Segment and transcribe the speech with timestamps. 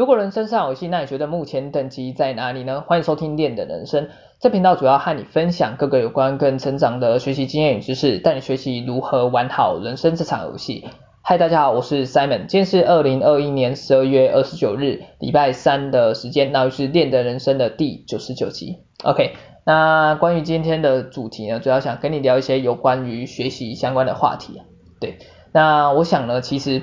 [0.00, 2.80] 如果人生是场游戏，那你觉得目前等级在哪里呢？
[2.86, 4.08] 欢迎收听练的人生，
[4.40, 10.88] 这频道主要和你分享各个有关个人成长的学习经验与知识，带你学习如何玩好人生这场游戏。
[11.20, 18.78] 嗨，大家好，我是 Simon，今天是二零二一年十二月二十九日，礼拜三的时间，那就是练的人生的第九十九集。
[19.04, 19.34] OK，
[19.66, 24.62] 那关于今天的主题呢，主要想跟你聊一些有关于学习相关的话题。
[24.98, 25.18] 对，
[25.52, 26.80] 那我想呢，其实。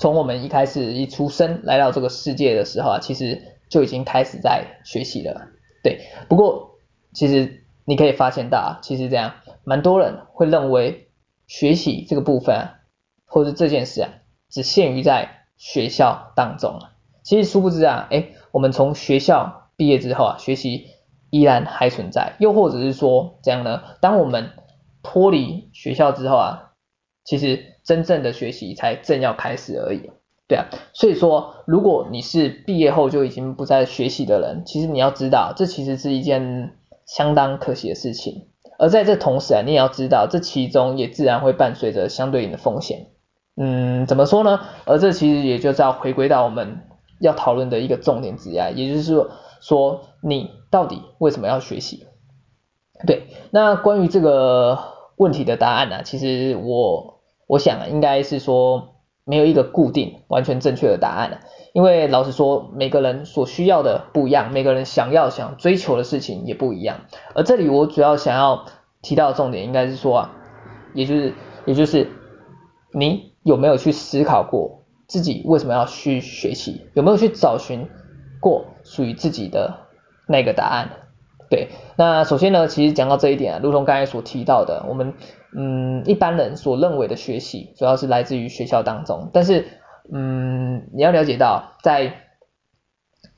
[0.00, 5.48] 从我们一开始一出生来到这个世界的时候啊，其实就已经开始在学习了，
[5.84, 6.00] 对。
[6.26, 6.78] 不过
[7.12, 11.10] 其实你可以发现到啊，其实这样蛮多人会认为
[11.46, 12.80] 学习这个部分啊，
[13.26, 14.08] 或者这件事啊，
[14.48, 16.92] 只限于在学校当中啊。
[17.22, 20.86] 其实殊不知啊，诶，我们从学校毕业之后啊，学习
[21.28, 22.36] 依然还存在。
[22.38, 24.52] 又或者是说这样呢，当我们
[25.02, 26.69] 脱离学校之后啊，
[27.30, 27.70] 其实。
[27.82, 30.10] 真正的学习才正要开始而已，
[30.46, 36.74] 对啊，所以说如果你是毕业后就已经不再学习的人，其实你要知道，这其实是一件
[37.06, 38.48] 相当可惜的事情。
[38.78, 43.08] 而在这同时啊，你也要知道，这其中也自然会伴随着相对应的风险。
[43.56, 44.60] 嗯，怎么说呢？
[44.84, 46.82] 而这其实也就是要回归到我们
[47.18, 49.30] 要讨论的一个重点之一啊，也就是说，
[49.62, 52.06] 说你到底为什么要学习？
[53.06, 54.78] 对，那关于这个
[55.16, 57.16] 问题的答案呢、其实我。
[57.50, 61.40] 我想应该是说没有一个固定完全正确的答案，
[61.72, 67.00] 因为老实说每个人所需要的不一样，每个人想要想追求的事情也不一样。
[67.34, 68.66] 而这里我主要想要
[69.02, 70.30] 提到的重点应该是说啊，
[70.94, 71.34] 也就是
[71.66, 72.08] 也就是
[72.92, 77.88] 你有没有去思考过自己为什么要去学习，有没有去找寻
[78.40, 79.76] 过属于自己的
[80.28, 80.88] 那个答案？
[81.50, 85.14] 对，那首先呢，其实讲到这一点啊，如同刚才所提到的，我们
[85.52, 89.66] 嗯一般人所认为的学习，主要是来自于学校当中，但是
[90.12, 92.14] 嗯你要了解到，在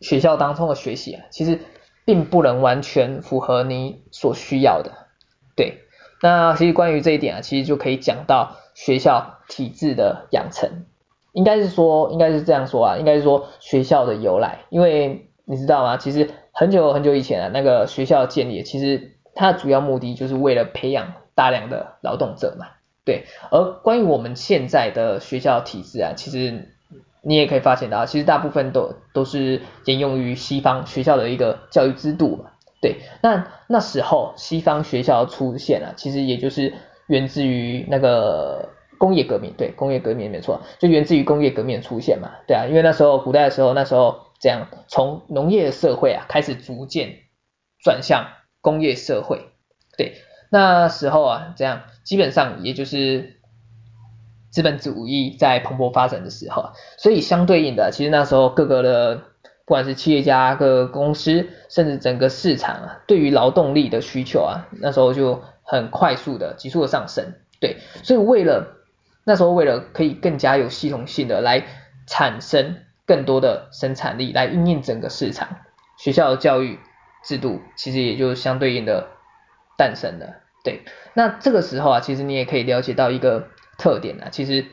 [0.03, 1.59] 学校当中的学习啊，其实
[2.05, 4.93] 并不能完全符合你所需要的。
[5.57, 5.79] 对，
[6.21, 10.85] 那其实关于这一点啊，其实就可以讲到学校体制的养成，
[11.33, 15.97] 应该是说，应该是这样说啊，应该是说学校的由来，因为你知道吗？
[15.97, 16.29] 其实。
[16.53, 22.67] 很久很久以前啊，那个学校建立，其实它的主要目的就是为了培养大量的劳动者嘛，
[23.05, 23.25] 对。
[23.51, 26.69] 而关于我们现在的学校体制啊，其实
[27.23, 32.97] 你也可以发现到，其实大部分都都是沿用于西方学校的一个教育制度嘛，对。
[33.23, 36.75] 那那时候西方学校出现啊，其实也就是
[37.07, 38.69] 源自于那个
[39.03, 44.31] 工业革命，对，工业革命没错，就源自于工业革命的出现嘛，对啊，因为那时候古代的时候，那时候。
[44.43, 47.21] 这样，从农业社会啊开始逐渐
[47.81, 48.27] 转向
[48.61, 49.53] 工业社会，
[49.97, 50.15] 对，
[50.51, 53.37] 那时候啊，这样基本上也就是
[54.51, 68.67] 资本主义在蓬勃发展的时候，所以相对应的，其实那时候各个的不管是企业家、各个公司，甚至整个市场啊，对于劳动力的需求啊，那时候就很快速的急速的上升，对，所以为了
[69.25, 71.65] 那时候为了可以更加有系统性的来
[72.07, 72.77] 产生。
[73.05, 75.59] 更多的生产力来因应整个市场，
[75.99, 76.79] 学校的教育
[77.25, 79.09] 制度其实也就相对应的
[79.77, 80.37] 诞生了。
[80.63, 84.65] 对，那这个时候啊，其实你也可以了解到一个特点啊，其实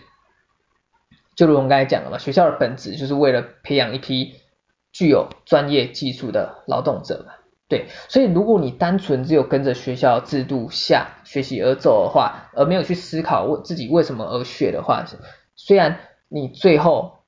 [1.35, 4.35] 就如我们刚才讲了嘛，学校的本质就是为了培养一批
[4.93, 7.33] 具有专业技术的劳动者嘛。
[7.69, 15.05] 对，所以如果你单纯只有跟着学校制度下学习而走的话，而没有去思考为自己为什么而学的话，
[15.55, 17.19] 虽然你最后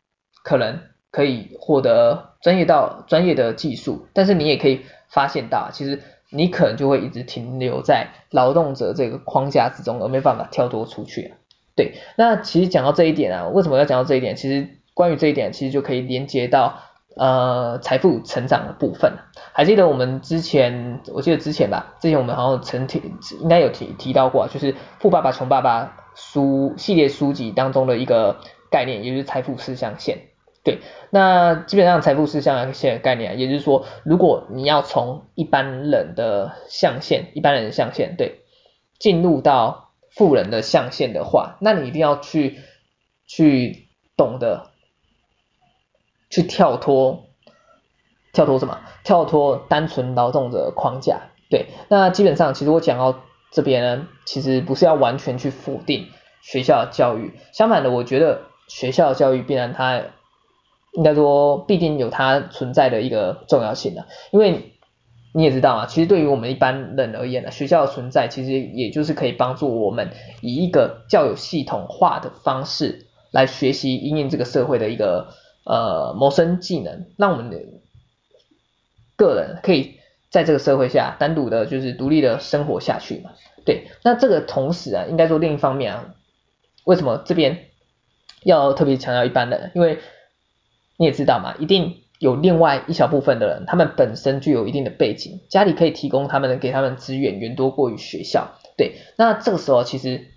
[0.43, 0.79] 可能
[1.11, 11.35] 可以获得专业到专业的技术，但是你也可以发现到，其实你可能就会一直停留在劳动者这个框架之中，而没办法跳脱出去。
[11.75, 14.35] 对，那其实讲到这一点啊，为什么要讲到这一点？
[14.35, 16.79] 其实关于这一点，其实就可以连接到
[17.15, 19.13] 呃财富成长的部分。
[19.53, 23.01] 还记得我们之前，我记得之前吧，之前我们好像曾提
[23.41, 25.85] 应该有提提到过，就是《富爸爸穷爸爸》
[26.15, 28.37] 书系列书籍当中的一个
[28.69, 30.19] 概念，也就是财富四象限。
[30.63, 30.79] 对，
[31.09, 38.41] 那基本上财富是这样一些概念，也就是说，如果你要从一般人的象限，一般人的象限，对，
[38.99, 42.59] 进入到富人的象限的话，那你一定要去
[43.25, 44.70] 去懂得
[46.31, 47.25] 去跳脱，
[48.33, 48.79] 跳脱什么？
[49.03, 51.21] 跳脱单纯劳动的框架。
[51.49, 53.19] 对，那基本上其实我讲到
[53.51, 56.07] 这边呢，其实不是要完全去否定
[56.41, 60.01] 学校教育，相反的，我觉得学校教育必然它。
[60.93, 64.73] 应该说，必定有它存在的一个重要性的，因为
[65.33, 70.09] 你也知道啊，其实对于我们一般人而言呢，学校的存在其实也就是可以帮助我们
[70.41, 75.29] 以一个较有系统化的方式来学习应应这个社会的一个
[75.65, 77.59] 呃谋生技能，让我们的
[79.15, 79.99] 个人可以
[80.29, 83.31] 在这个社会下单独的，就是独立的生活下去嘛。
[83.65, 86.15] 对，那这个同时啊，应该说另一方面啊，
[86.85, 87.65] 为什么这边
[88.43, 89.71] 要特别强调一般人？
[89.75, 89.99] 因为
[90.97, 98.57] 你也知道嘛，一定有另外一小部分的人，他们本身具有一定的背景，家里可以提供他们给他们资源远多过于学校。
[98.77, 100.27] 对，那这个时候其实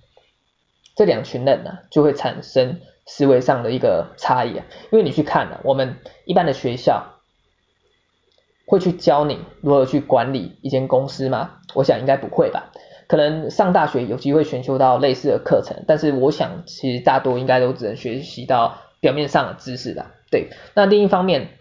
[0.94, 7.15] 这两群人呢、就会产生思维上的一个差异啊，因为你去看了、啊、我们一般的学校，
[8.67, 11.59] 会去教你如何去管理一间公司吗？
[11.75, 12.73] 我想应该不会吧。
[13.06, 20.12] 可能上大学有机会选修到类似的课程，但是我想其实大多应该都只能学习到表面上的知识吧。
[20.31, 21.59] 对，那另一方面，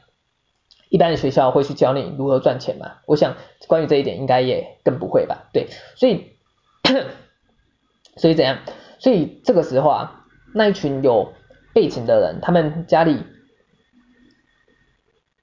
[0.87, 2.99] 一般的学校会去教你如何赚钱吗？
[3.05, 3.35] 我想
[3.67, 5.49] 关于这一点应该也更不会吧。
[5.51, 5.67] 对，
[5.97, 6.31] 所以
[8.15, 8.59] 所以怎样？
[8.99, 10.22] 所以这个时候啊，
[10.53, 11.33] 那一群有
[11.73, 13.23] 背景的人，他们家里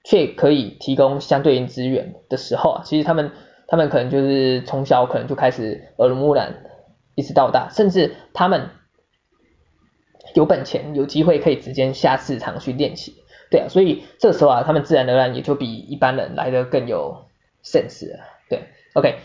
[0.03, 3.31] 却可以提供相对应资源的时候啊，其实他们。
[3.67, 6.65] 他们可能就是从小可能就开始耳濡目染，
[7.15, 8.69] 一直到大，甚至他们
[10.35, 17.29] 有本钱，有机会可以直接下市场去练习，对啊，所以这时候啊，他们自然而然也就比一般人来的更有
[17.63, 18.19] sense 了，
[18.49, 19.19] 对，OK，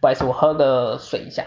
[0.00, 1.44] 不好意思，我喝个水一下。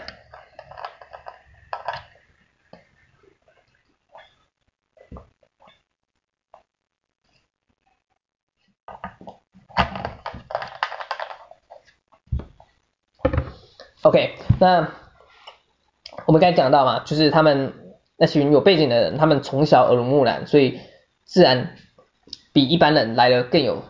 [14.16, 14.92] OK，那
[16.24, 17.74] 我们刚才讲到嘛，就是他们
[18.16, 20.80] 那群有背景的人，他们从小耳濡目染，所以
[21.26, 21.76] 自然
[22.54, 23.82] 比一般人来的更有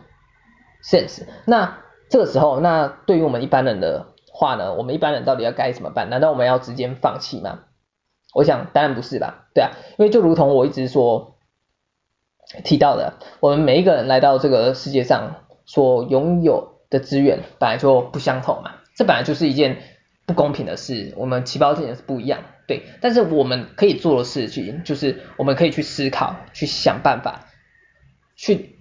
[0.83, 1.25] sense。
[1.45, 1.77] 那
[2.09, 6.09] 这个时候，那对于我们一般人的话呢，我们一般人到底要该怎么办？
[6.09, 7.59] 难道我们要直接放弃吗？
[8.33, 11.37] 我想当然不是吧，对啊，因为就如同我一直说
[12.65, 19.77] 提到的，我们每一个人来到这个世界上所拥有的资源本来就不相同嘛，这本来就是一件。
[20.27, 22.83] 不公平的是，我们起跑点是不一样，对。
[23.01, 27.45] 但是我们可以做的事情，就是我们可以去思考，去想办法，
[28.35, 28.75] 去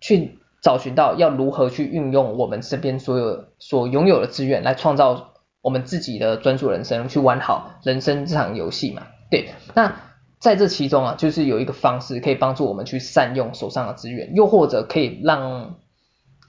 [0.00, 9.50] 去找寻到要如何去运用我们身边所有所拥有的资源，来创造我们自己的专属人生，去玩好人生这场游戏嘛，对。
[9.74, 10.00] 那
[10.38, 15.76] 在这其中啊，就是有一个方式可以帮助我们去善用手上的资源，又或者可以让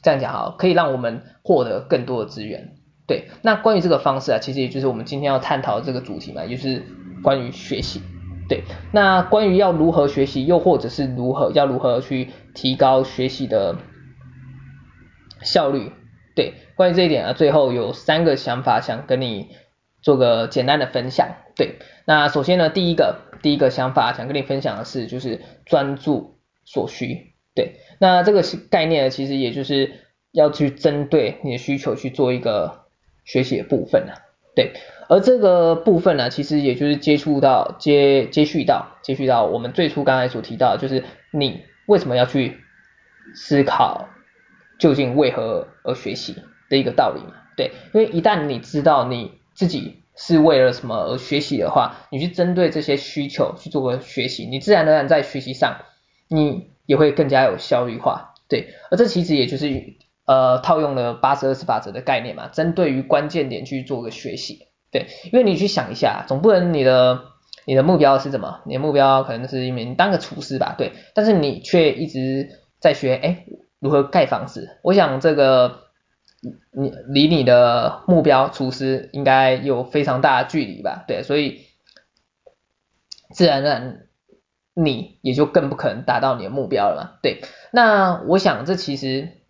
[0.01, 2.77] 这样讲哈，可以让我们获得更多的资源。
[3.07, 6.85] 对，那关于这个方式啊，其实也就是我们今天要探讨的这个主题嘛，也就是
[7.21, 8.01] 关于学习。
[8.47, 8.63] 对，
[8.93, 13.77] 那关于要如何学习，又或者是如何要如何去提高学习的
[15.41, 15.91] 效率。
[16.35, 19.49] 对，关于这一点啊，最后有三个想法想跟你
[20.01, 21.27] 做个简单的分享。
[21.55, 27.33] 对，那首先呢，第一个第一个想法想跟你分享的是，就是专注所需。
[27.55, 29.91] 对，那这个概念呢，其实也就是
[30.31, 32.80] 要去针对你的需求去做一个。
[33.31, 34.11] 学习的部分呢、
[34.55, 34.73] 对，
[35.07, 42.57] 而这个部分呢，其实也就是接触到接接续到接续到我们最初刚才所提到，就是你为什么要去
[43.33, 44.09] 思考
[44.77, 46.35] 究竟为何而学习
[46.69, 55.77] 的一个道理嘛，对，因为一旦你知道你自己是为了什么而学习的话，你去针对这些需求去做个学习，你自然而然在学习上
[56.27, 59.71] 你也会更加有效率化，对，而这其实也就是。
[60.31, 67.19] 呃，套用了八十二十法则的概念嘛，针对于关键点去做个学习，对，因为你去想一下，总不能你的
[67.65, 68.61] 你的目标是什么？
[68.65, 72.47] 你的目标可能是一名当个厨师吧，对，但是你却一直
[72.79, 73.45] 在学，哎，
[73.79, 74.79] 如何盖房子？
[74.83, 75.81] 我想这个
[76.71, 81.65] 你离你的目标厨师应该有非常大的距离吧，对，所以
[83.33, 84.07] 自然而然
[84.73, 87.41] 你也就更不可能达到你的目标了嘛，对，
[87.73, 89.40] 那我想这其实。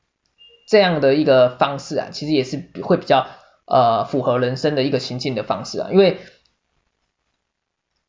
[0.72, 3.28] 这样的一个方式啊，其实也是会比较
[3.66, 6.20] 呃符合人生的一个情境的方式啊，因为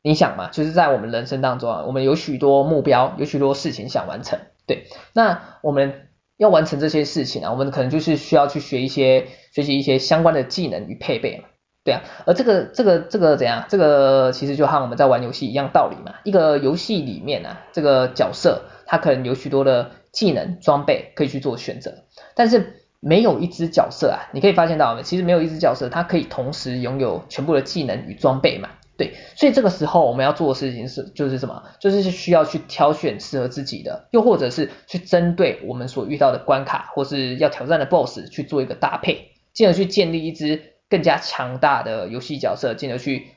[0.00, 4.38] 你想嘛，就是在我们人生当中啊，我们有许多目标，有许多事情想完成，
[4.69, 11.49] 对，那我们要完成这些事情啊，我们可能就是需要去学一些学习一些相关的技能与配备嘛，
[11.83, 13.64] 对啊，而这个这个这个怎样？
[13.69, 22.04] 这个其实就和我们在玩游戏一样道理嘛，一个游戏里面啊，这个角色它可能有许多的技能装备可以去做选择。
[22.35, 31.64] 但是没有一只角色啊，你可以发现到，其实没有一只角色，它可以同时拥有全部的技能与装备嘛，对，所以这个时候我们要做的事情是，就是什么？
[31.81, 43.28] 就是需要去挑选适合自己的，又或者是去针对我们所遇到的关卡或是要挑战的 BOSS 去做一个搭配，进而去建立一支更加强大的游戏角色，进而去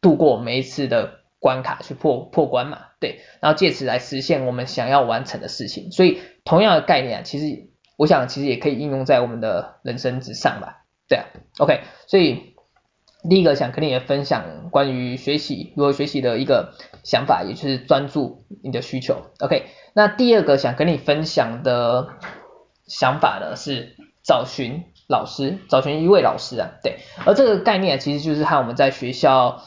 [0.00, 2.78] 度过每一次的关卡，去破破关嘛。
[3.00, 5.92] 对，然后借此来实现我们想要完成的事情。
[5.92, 11.26] 所以同样的概念啊，其实我想其实也可以应用在我们的人生之上吧，对啊
[11.58, 12.54] ，OK，所以
[13.28, 16.72] 第一个想跟你分享关于学习如何学习的一个
[17.04, 22.08] 想法，也就是专注你的需求，OK，那第二个想跟你分享的
[22.86, 29.62] 想法呢是找寻老师，找寻一位老师啊，对，而这个概念其实就是和我们在学校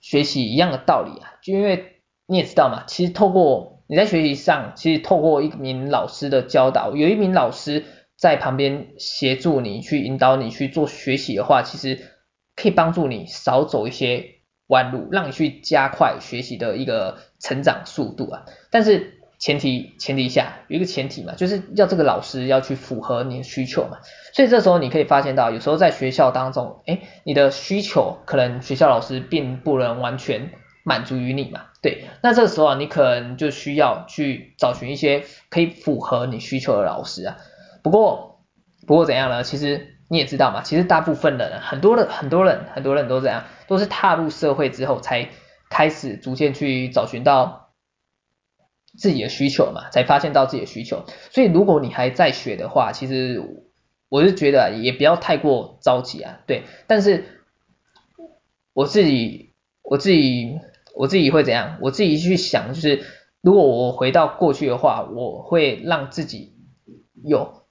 [0.00, 7.84] 学习一样的道理啊，就因为你也知道嘛，其实透过你在学习上，其实透过一名老师的教导，有一名老师
[8.16, 11.98] 在旁边协助你去引导你去做学习的话，其实
[12.56, 14.36] 可以帮助你少走一些
[14.68, 19.17] 弯路，让你去加快学习的一个成长速度啊，但是。
[19.38, 23.98] 前提前提下有一个前提嘛，就是要这个老师要去符合你的需求嘛，
[24.34, 30.50] 所以这时候你可以发现到，有时候在学校当中，诶，你的需求可能学校老师并不能完全
[30.82, 37.36] 满足于你嘛，对，那这个时候啊，你可能就需要去找寻一些可以符合你需求的老师啊。
[37.84, 38.40] 不过
[38.88, 39.44] 不过怎样呢？
[39.44, 45.28] 其实你也知道嘛，其实大部分的人，很多的很多人很多人都这样，都是踏入社会之后才
[45.70, 47.67] 开始逐渐去找寻到。
[48.98, 51.04] 自己的需求嘛，才发现到自己的需求。
[51.30, 53.40] 所以如果你还在学的话，其实
[54.08, 56.40] 我是觉得也不要太过着急啊。
[56.46, 57.24] 对，但是
[58.72, 59.52] 我自己
[59.82, 60.58] 我自己
[60.94, 61.78] 我自己会怎样？
[61.80, 63.04] 我自己去想，就是
[63.40, 66.56] 如果我回到过去的话，我会让自己
[67.24, 67.62] 有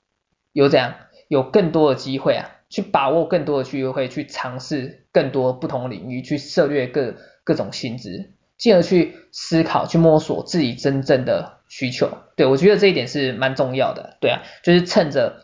[0.54, 0.96] 有怎样
[1.28, 8.37] 有更多的机会啊，去把握更多的机会，去尝试更多不同领域，去涉猎各各种薪资。
[8.58, 15.44] 进而去思考、去摸索自己真正的需求，对，我觉得这一点是蛮重要的，对啊，就是趁着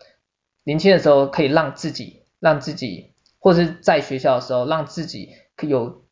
[0.63, 6.05] 年轻的时候可以让自己、让自己，或者是在学校的时候让自己可有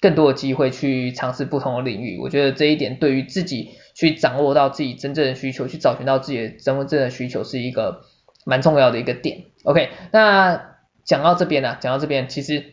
[0.00, 2.18] 更多的机会去尝试不同的领域。
[2.20, 8.02] 我觉得这一点对于自己去掌握到自己真正的需求，去找寻到自己的真正的需求是一个
[8.44, 9.44] 蛮重要的一个点。
[9.62, 12.64] OK，那讲到这边呢、讲到这边其实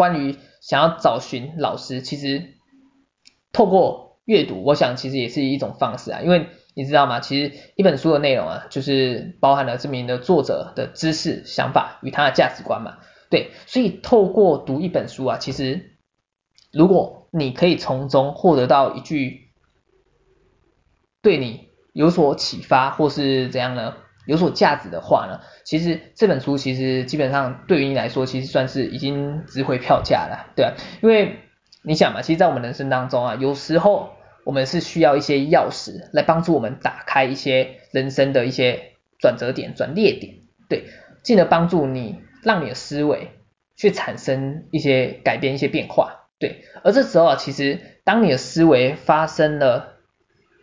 [0.00, 0.38] 关于。
[0.62, 2.52] 想要找寻老师，其实
[3.50, 6.20] 透过阅读，我想其实也是一种方式啊。
[6.20, 7.18] 因为你知道吗？
[7.18, 12.98] 其实一本书的内容啊，就是包含了这名的作者的知识、想法与他的价值观嘛。
[13.30, 15.96] 对，所以透过读一本书啊，其实
[16.70, 19.48] 如果你可以从中获得到一句
[21.22, 23.94] 对你有所启发，或是怎样呢？
[24.26, 31.36] 有所价值的话呢，其实这本书其实基本上对于你来说，其实算是已经值回票价了，对啊，因为
[31.82, 34.10] 你想嘛，其实，在我们人生当中啊，有时候
[34.44, 40.34] 我们是需要一些钥匙来帮助我们打开一些人生的一些转折点、转捩点，
[40.68, 40.84] 对，
[41.22, 43.30] 进而帮助你，让你的思维
[43.76, 46.64] 去产生一些改变、一些变化，对。
[46.84, 49.94] 而这时候啊，其实当你的思维发生了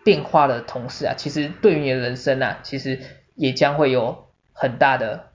[0.04, 3.00] 变化的同时啊，其实对于你的人生啊，其实
[3.38, 5.30] 也将会有很大的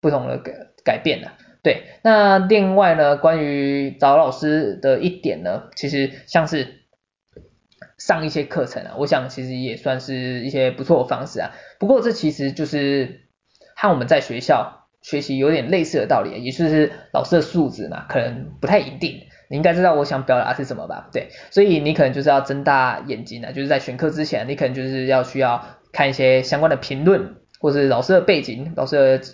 [0.00, 1.84] 不同的改改变了，对。
[2.02, 6.86] 那另外呢，关于找老师的一点呢，其实像是
[7.98, 11.50] 上一些课程啊，我想其实也算是一些不错的方式啊。
[11.78, 13.28] 不过这其实就是
[13.76, 19.26] 和我们在学校学习有点类似的道理，也就是老师的素质嘛，可能不太一定。
[19.50, 21.10] 你应该知道我想表达是什么吧？
[21.12, 25.76] 对，所以你可能就是要睁大眼睛啊，就是在选课之前，你可能就是要需要。
[25.92, 29.24] 看一些相关的评论，或是老师的背景、老师的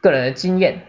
[0.00, 0.82] 个人的经验，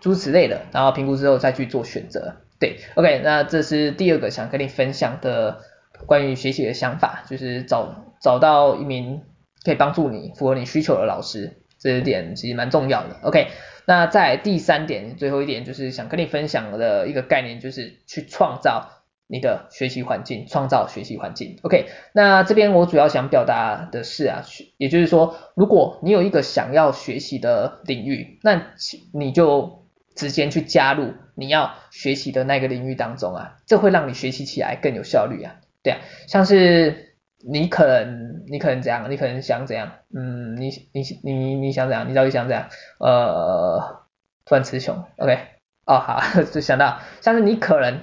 [0.00, 2.36] 诸此类的，然后评估之后再去做选择。
[2.60, 5.60] 对，OK，那这是第二个想跟你分享的
[6.06, 9.22] 关于学习的想法，就是找找到一名
[9.64, 13.16] 可以帮助你、符合你需求的老师，这一点其实蛮重要的。
[13.22, 13.48] OK，
[13.86, 18.97] 那在第三点，最后一点就是想跟你分享的一个概念，就是去创造。
[19.30, 21.58] 你的学习环境，创造学习环境。
[21.62, 24.42] OK，那这边我主要想表达的是啊，
[24.78, 28.72] 也就是说，如果你有一个想要学习的领域，那
[29.12, 35.56] 你就直接去加入你要学习的那个领域当中啊，这会让你学习起来更有效率啊。
[35.82, 37.14] 对啊，像是
[37.46, 42.66] 你可能你可能怎样，你可能想怎样，嗯，你你你你想怎样，你到底想怎样？
[42.98, 44.06] 呃，
[44.46, 45.04] 突然词穷。
[45.18, 45.38] OK，
[45.84, 48.00] 哦好， 就想到像是你可能。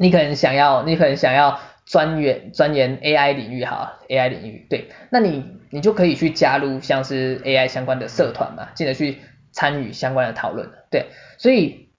[0.00, 9.18] 你可能想要，你可能想要钻研钻研 AI 领域哈，AI 领域，对，那你你就可以去加入像是 AI 相关的社团嘛，进而去
[9.52, 11.90] 参与相关的讨论，对，所以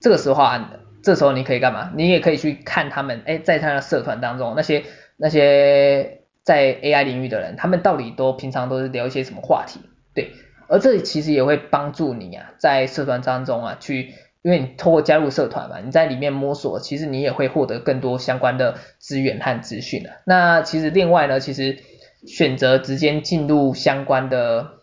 [0.00, 0.72] 这个时候啊，
[1.04, 1.92] 这时候你可以干嘛？
[1.94, 4.82] 你也可以去看他们，哎，在他的社团当中那些
[5.16, 9.78] 那些在 AI 领域的人，他们到底都平常都是聊一些什么话题，
[10.12, 10.32] 对，
[10.66, 14.12] 而这其实也会帮助你啊，在社团当中啊去。
[14.42, 20.10] 因为你透过加入社团嘛，你在里面摸索，其实你也会获得更多相关的资源和资讯的。
[20.24, 21.78] 那其实另外呢，其实
[22.26, 24.80] 选择直接进入相关的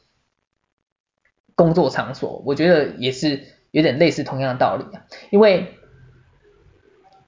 [1.56, 5.76] 工作场所，我觉得也是有点类似同样的道理啊，因为。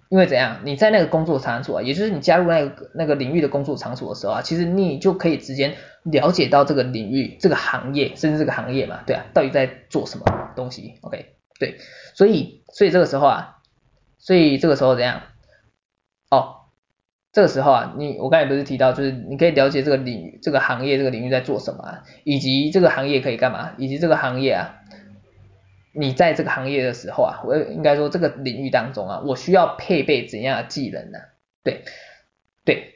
[0.09, 0.59] 因为怎样？
[0.65, 5.73] 你在那个工作场所啊，也就是你加入那个那个领域的工作场所的时候啊，其实你就可以直接
[6.03, 11.27] 了解到这个领域、这个行业，甚至这个行业嘛，对啊，到底在做什么东西？OK，
[11.61, 11.77] 对，
[12.15, 13.61] 所以所以这个时候啊，
[14.17, 15.21] 所以这个时候怎样？
[16.31, 16.55] 哦，
[17.31, 24.79] 这个时候啊，你我刚才不是提到，就是你可以了解这个领域、这个行业、这个领域在做什么啊，以及这个行业可以干嘛，以及这个行业啊。
[25.93, 31.19] 你在这个行业的时候啊，我应该说这个领域当中啊，我需要配备怎样的技能呢？
[31.63, 31.83] 对，
[32.65, 32.95] 对，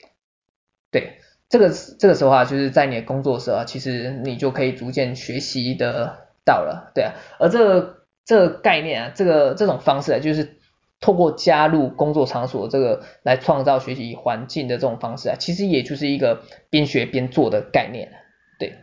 [0.89, 1.19] 对，
[1.49, 1.69] 这个
[1.99, 7.13] 这个时候啊，就是在你的工作时候啊，其实你就可以逐渐学习得到了，对啊。
[7.37, 10.57] 而这这个概念啊，这个这种方式啊，就是
[10.99, 18.11] 透过加入工作场所这个来创造学习环境的这种方式啊，其实也就是一个边学边做的概念，
[18.59, 18.73] 对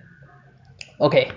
[0.98, 1.28] ，OK。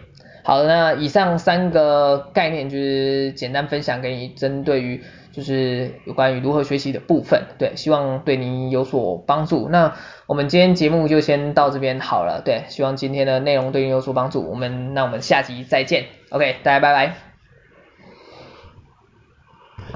[0.44, 9.68] 好，那以上三个概念就是简单分享给你，针对于就是有关于如何学习的部分，对，希望对你有所帮助。
[9.70, 9.96] 那
[10.28, 14.48] 我们今天节目就先到这边好了，对，希望今天的内容对你有所帮助。
[14.48, 17.35] 我们那我们下集再见，OK，大家拜拜。